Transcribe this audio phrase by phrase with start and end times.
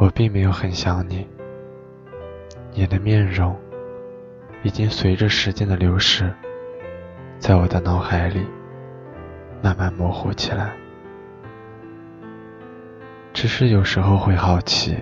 [0.00, 1.28] 我并没有很想你，
[2.72, 3.54] 你的面容
[4.62, 6.32] 已经随着时间的流逝，
[7.38, 8.46] 在我的脑海里
[9.60, 10.72] 慢慢模糊起来。
[13.34, 14.96] 只是有时候会好奇，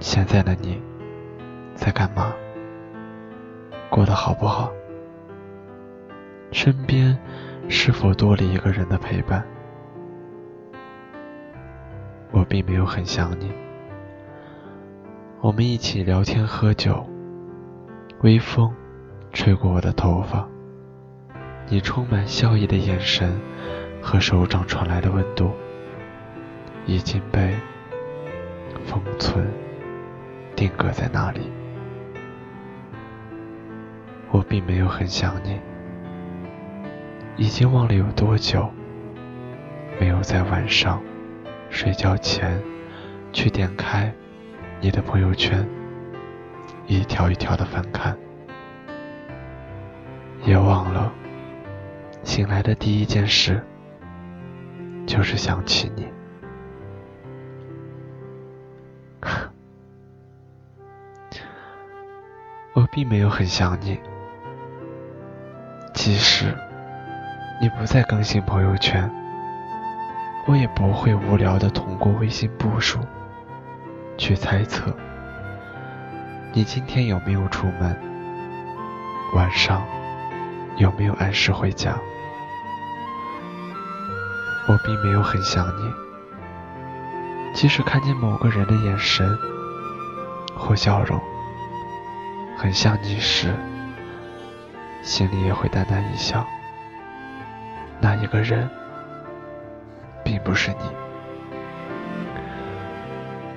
[0.00, 0.80] 现在的你
[1.74, 2.32] 在干嘛？
[3.90, 4.72] 过得好不好？
[6.52, 7.14] 身边
[7.68, 9.46] 是否多了一个人的陪伴？
[12.48, 13.52] 并没有很想你，
[15.40, 17.06] 我们一起聊天喝酒，
[18.22, 18.72] 微风
[19.32, 20.48] 吹过我的头发，
[21.68, 23.38] 你充满笑意的眼神
[24.00, 25.50] 和手掌传来的温度，
[26.86, 27.54] 已经被
[28.86, 29.46] 封存
[30.56, 31.52] 定格在那里。
[34.30, 35.60] 我并没有很想你，
[37.36, 38.70] 已经忘了有多久
[40.00, 41.02] 没有在晚上。
[41.70, 42.60] 睡觉前，
[43.32, 44.12] 去点开
[44.80, 45.66] 你的朋友圈，
[46.86, 48.16] 一条一条的翻看，
[50.44, 51.12] 也忘了
[52.24, 53.62] 醒来的第一件事
[55.06, 56.08] 就是想起你。
[62.74, 64.00] 我并没有很想你，
[65.94, 66.46] 即使
[67.60, 69.10] 你不再更新朋友圈。
[70.48, 72.98] 我也不会无聊的通过微信步数
[74.16, 74.90] 去猜测
[76.54, 77.94] 你今天有没有出门，
[79.34, 79.84] 晚上
[80.78, 81.94] 有没有按时回家。
[84.66, 85.92] 我并没有很想你，
[87.52, 89.38] 即使看见某个人的眼神
[90.56, 91.20] 或笑容
[92.56, 93.54] 很像你时，
[95.02, 96.46] 心里也会淡淡一笑。
[98.00, 98.66] 那一个人。
[100.38, 100.76] 不是你，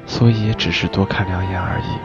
[0.06, 1.98] 所以也只是多看两眼而已。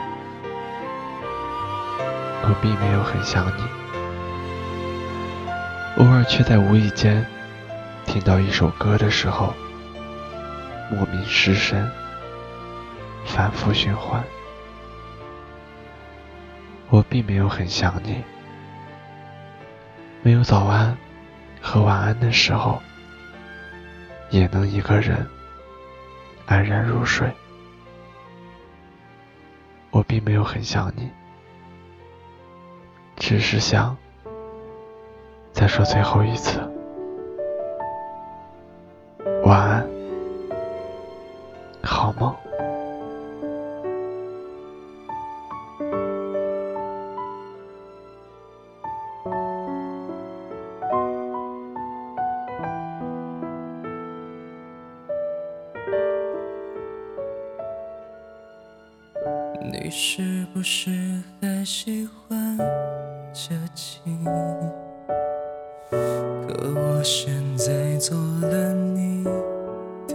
[2.43, 3.63] 我并没有很想你，
[5.97, 7.27] 偶尔却在无意间
[8.05, 9.53] 听到一首歌的时候，
[10.91, 11.91] 莫名失神，
[13.25, 14.23] 反复循环。
[16.89, 18.23] 我并没有很想你，
[20.23, 20.97] 没有早安
[21.61, 22.81] 和晚安的时候。
[24.31, 25.27] 也能一个人
[26.47, 27.31] 安然入睡。
[29.91, 31.11] 我并没有很想你，
[33.17, 33.97] 只是想
[35.53, 36.61] 再说最后一次
[39.45, 39.89] 晚安，
[59.73, 60.91] 你是不是
[61.41, 62.57] 还喜欢
[63.33, 64.25] 这情？
[65.91, 65.99] 可
[66.73, 69.25] 我现在做了你
[70.07, 70.15] 的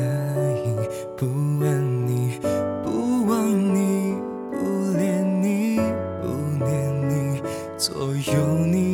[0.66, 0.76] 影，
[1.18, 1.26] 不
[1.60, 2.40] 问你，
[2.84, 4.16] 不忘你，
[4.52, 5.78] 不恋你，
[6.22, 6.28] 不
[6.66, 7.42] 念你，
[7.78, 8.91] 左右你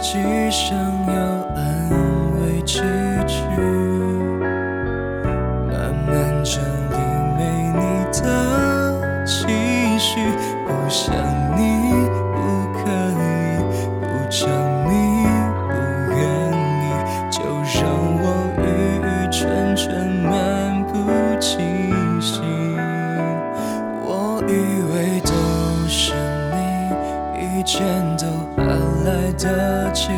[0.00, 0.12] 己
[0.50, 0.76] 想
[1.06, 1.12] 要
[1.56, 1.90] 安
[2.40, 2.78] 慰几
[3.26, 3.60] 句，
[5.66, 5.72] 慢
[6.06, 6.08] 慢
[6.44, 6.96] 整理
[7.36, 7.40] 没
[7.72, 7.80] 你
[8.12, 9.48] 的情
[9.98, 10.20] 绪，
[10.66, 11.12] 不想
[11.56, 11.60] 你，
[12.32, 12.38] 不
[12.74, 12.78] 可
[13.10, 13.22] 以，
[14.00, 14.48] 不讲
[28.56, 28.64] 还
[29.04, 30.08] 来得及。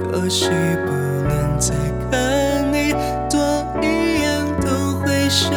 [0.00, 0.50] 可惜
[0.86, 0.92] 不
[1.28, 1.74] 能再
[2.10, 2.92] 看你，
[3.30, 5.50] 多一眼都会想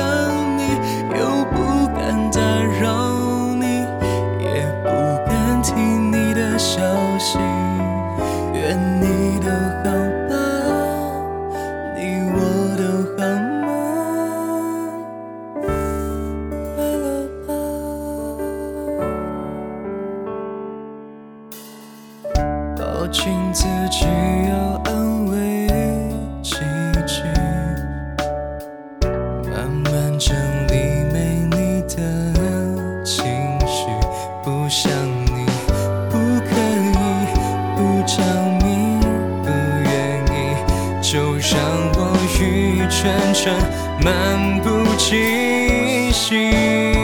[0.58, 0.80] 你，
[1.20, 2.40] 又不敢打
[2.82, 3.86] 扰你，
[4.40, 4.90] 也不
[5.28, 6.82] 敢听你的消
[7.20, 7.38] 息。
[23.06, 24.04] 握紧自己，
[24.50, 25.68] 要安慰
[26.42, 26.56] 几
[27.06, 27.22] 句，
[29.48, 30.36] 慢慢整
[30.70, 30.74] 理
[31.14, 33.24] 没你的情
[33.68, 33.86] 绪。
[34.44, 34.92] 不想
[35.36, 35.46] 你，
[36.10, 36.18] 不
[36.50, 36.50] 可
[36.82, 36.98] 以，
[37.76, 38.24] 不着
[38.64, 39.00] 迷，
[39.44, 39.94] 不愿
[40.34, 40.34] 意，
[41.00, 41.62] 就让
[41.94, 42.00] 我
[42.40, 42.42] 雨
[42.90, 43.04] 潺
[43.36, 43.54] 潺，
[44.04, 44.68] 漫不
[44.98, 46.95] 经心。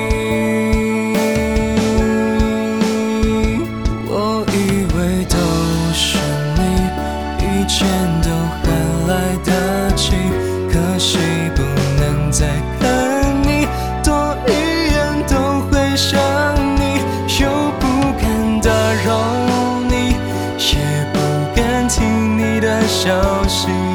[23.03, 23.90] 消息。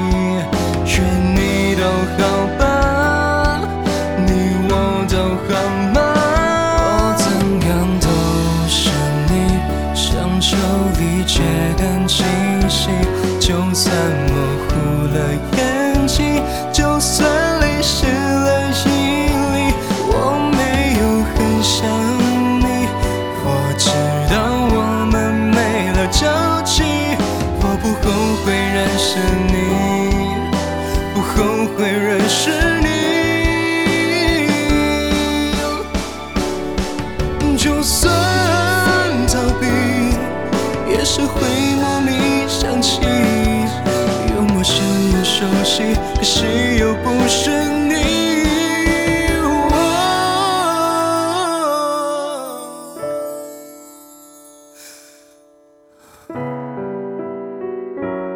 [45.78, 47.92] 可惜又不是你，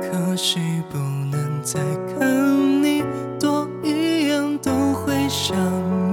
[0.03, 0.61] 可惜
[0.91, 0.99] 不
[1.33, 1.81] 能再
[2.19, 3.03] 看你，
[3.41, 5.57] 多一样都会想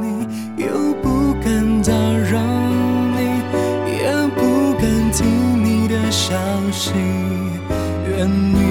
[0.02, 0.26] 你，
[0.64, 1.92] 又不敢打
[2.32, 2.40] 扰
[3.18, 3.42] 你，
[3.92, 5.28] 也不敢听
[5.62, 6.38] 你的消
[6.72, 6.94] 息，
[8.08, 8.67] 愿你。